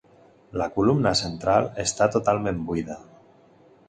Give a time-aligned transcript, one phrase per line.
[0.59, 2.97] La columna central està totalment buida.